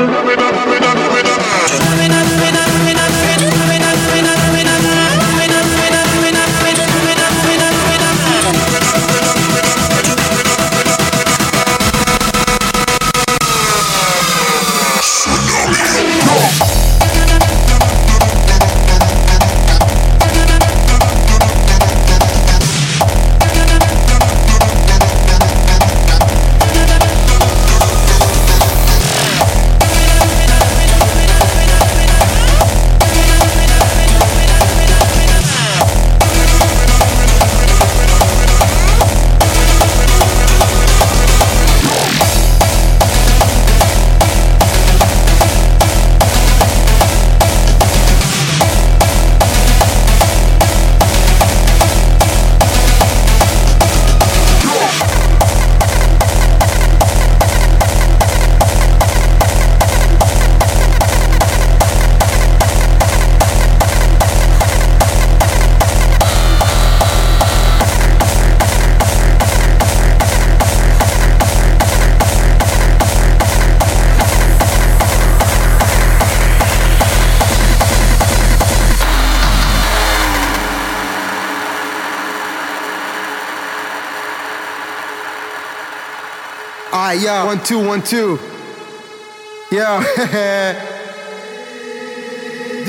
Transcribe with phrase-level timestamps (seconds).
[0.00, 0.39] to the
[86.92, 88.36] Alright, yo, one, two, one, two.
[89.70, 90.02] Yo,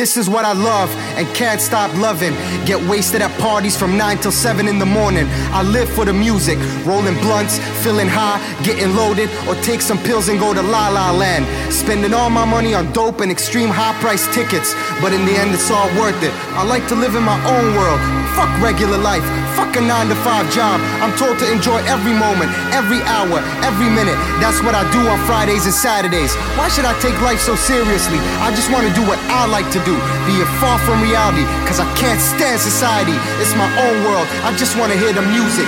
[0.01, 2.33] this is what I love and can't stop loving.
[2.65, 5.27] Get wasted at parties from 9 till 7 in the morning.
[5.53, 10.27] I live for the music, rolling blunts, feeling high, getting loaded, or take some pills
[10.27, 11.45] and go to La La Land.
[11.71, 14.73] Spending all my money on dope and extreme high price tickets,
[15.05, 16.33] but in the end, it's all worth it.
[16.57, 18.01] I like to live in my own world.
[18.33, 19.21] Fuck regular life.
[19.53, 20.79] Fuck a 9 to 5 job.
[21.03, 24.15] I'm told to enjoy every moment, every hour, every minute.
[24.39, 26.33] That's what I do on Fridays and Saturdays.
[26.57, 28.17] Why should I take life so seriously?
[28.39, 29.90] I just want to do what I like to do,
[30.27, 33.15] be it far from reality, cause I can't stand society.
[33.41, 34.27] It's my own world.
[34.43, 35.67] I just want to hear the music.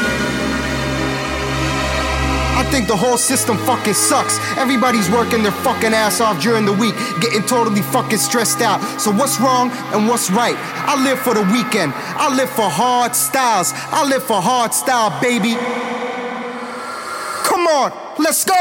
[2.55, 4.37] I think the whole system fucking sucks.
[4.57, 8.79] Everybody's working their fucking ass off during the week, getting totally fucking stressed out.
[9.01, 10.55] So what's wrong and what's right?
[10.85, 11.93] I live for the weekend.
[11.95, 13.73] I live for hard styles.
[13.73, 15.55] I live for hard style, baby.
[17.43, 18.53] Come on, let's go.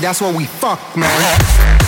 [0.00, 1.87] That's what we fuck, man.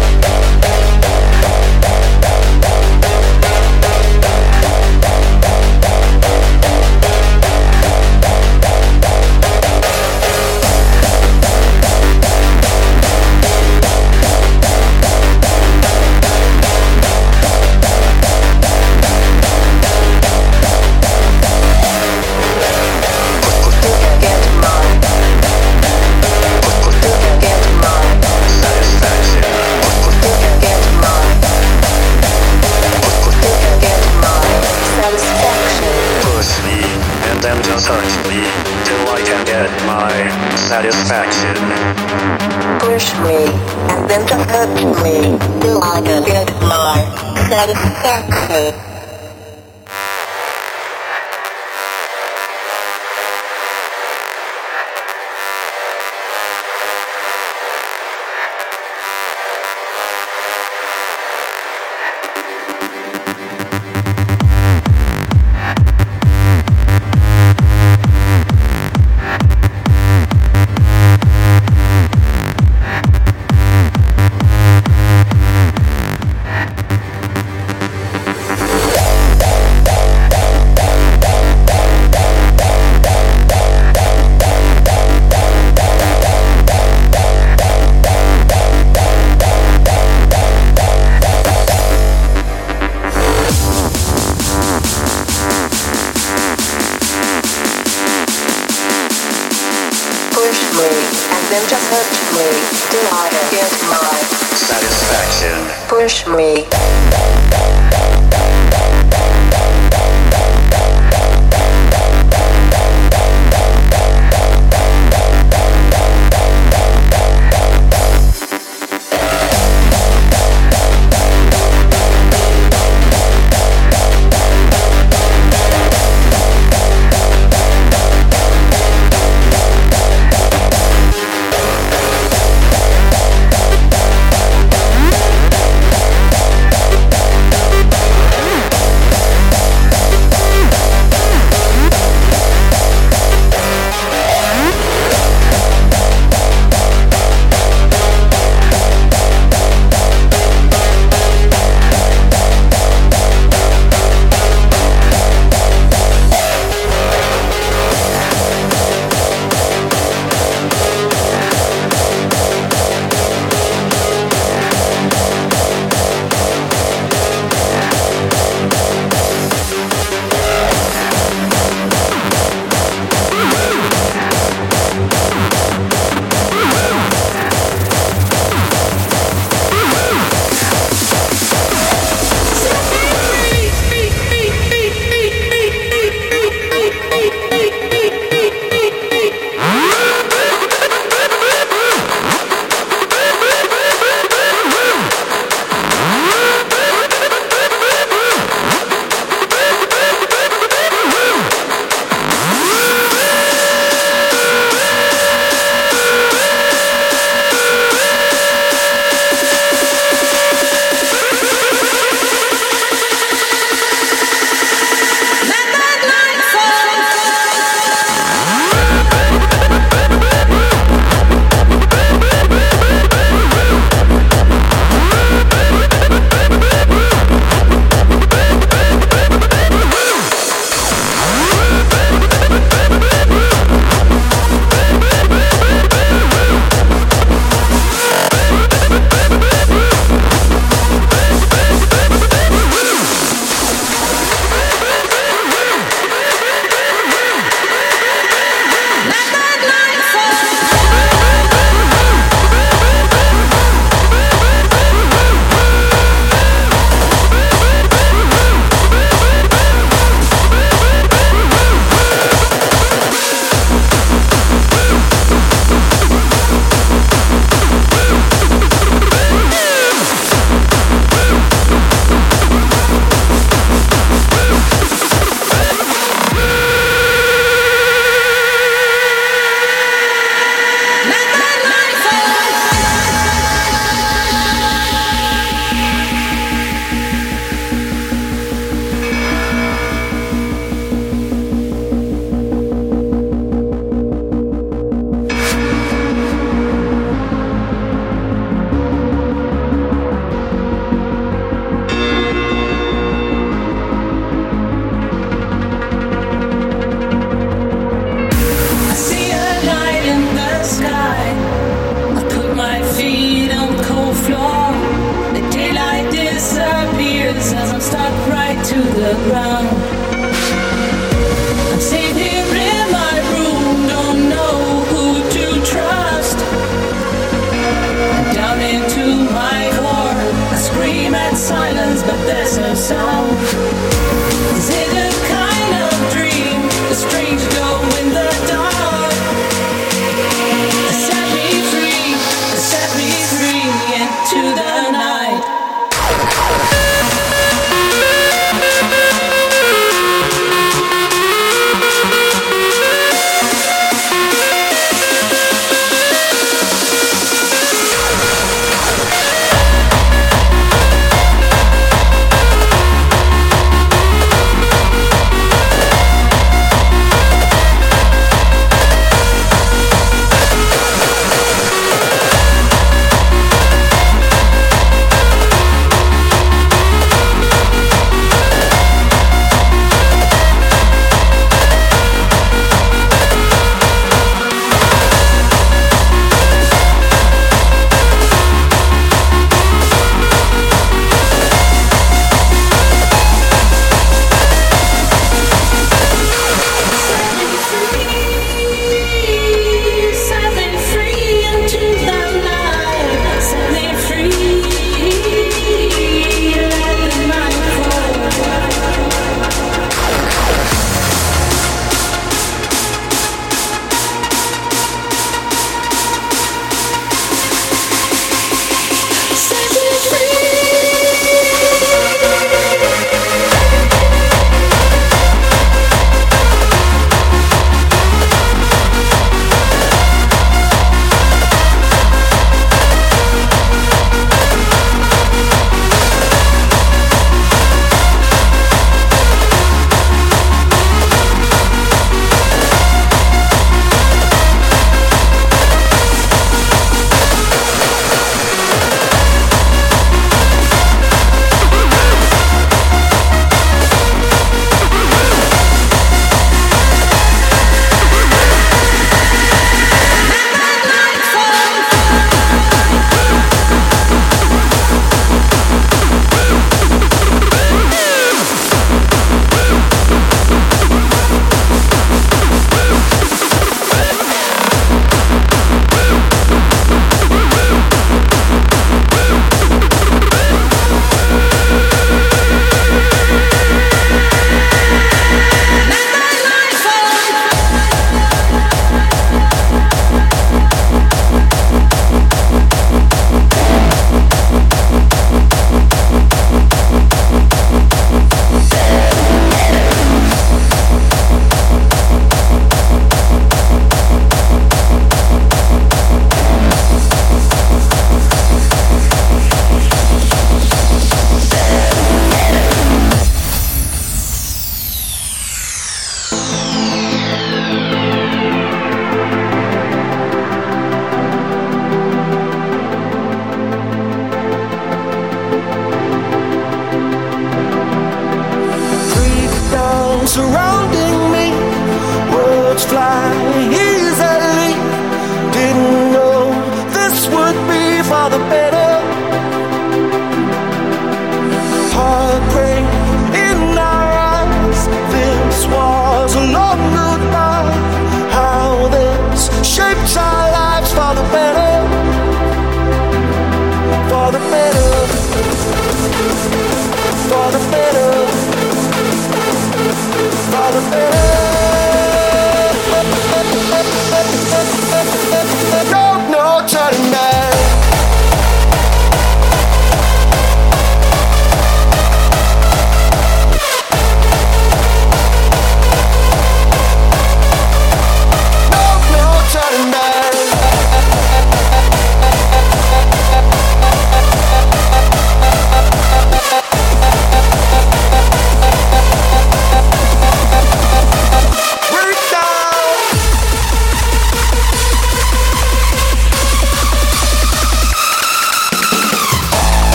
[44.11, 44.67] Just hurt
[45.03, 45.39] me.
[45.61, 46.99] Till I get my
[47.47, 49.00] satisfaction.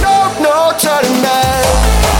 [0.00, 2.11] No, no turning back.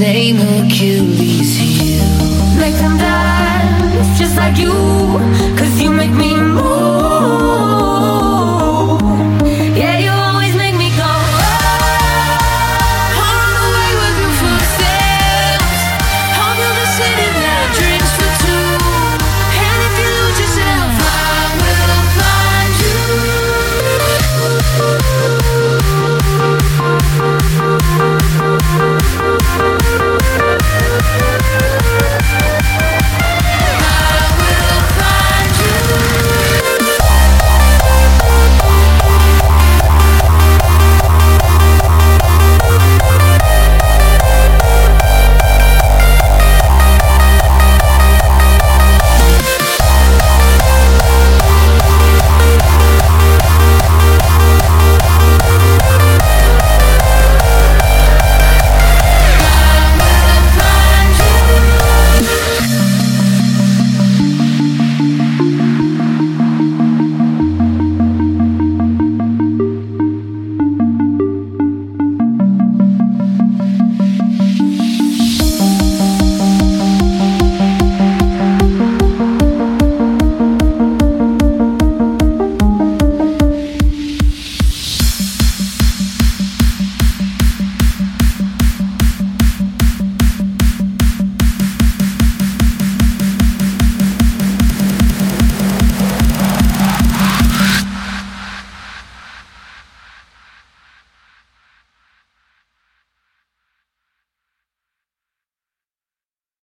[0.00, 1.17] you make me